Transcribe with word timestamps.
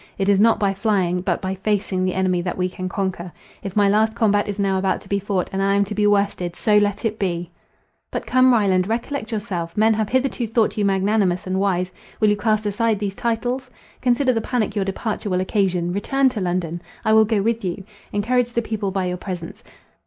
It 0.17 0.29
is 0.29 0.39
not 0.39 0.57
by 0.59 0.73
flying, 0.73 1.21
but 1.21 1.43
by 1.43 1.53
facing 1.53 2.03
the 2.03 2.15
enemy, 2.15 2.41
that 2.41 2.57
we 2.57 2.67
can 2.67 2.89
conquer. 2.89 3.31
If 3.61 3.75
my 3.75 3.87
last 3.87 4.15
combat 4.15 4.47
is 4.47 4.57
now 4.57 4.79
about 4.79 4.99
to 5.01 5.07
be 5.07 5.19
fought, 5.19 5.51
and 5.53 5.61
I 5.61 5.75
am 5.75 5.85
to 5.85 5.93
be 5.93 6.07
worsted—so 6.07 6.75
let 6.79 7.05
it 7.05 7.19
be!" 7.19 7.51
"But 8.09 8.25
come, 8.25 8.51
Ryland, 8.51 8.87
recollect 8.87 9.31
yourself! 9.31 9.77
Men 9.77 9.93
have 9.93 10.09
hitherto 10.09 10.47
thought 10.47 10.75
you 10.75 10.83
magnanimous 10.83 11.45
and 11.45 11.59
wise, 11.59 11.91
will 12.19 12.29
you 12.29 12.35
cast 12.35 12.65
aside 12.65 12.97
these 12.97 13.13
titles? 13.15 13.69
Consider 14.01 14.33
the 14.33 14.41
panic 14.41 14.75
your 14.75 14.85
departure 14.85 15.29
will 15.29 15.39
occasion. 15.39 15.93
Return 15.93 16.29
to 16.29 16.41
London. 16.41 16.81
I 17.05 17.13
will 17.13 17.23
go 17.25 17.43
with 17.43 17.63
you. 17.63 17.83
Encourage 18.11 18.53
the 18.53 18.63
people 18.63 18.89
by 18.89 19.05
your 19.05 19.17
presence. 19.17 19.61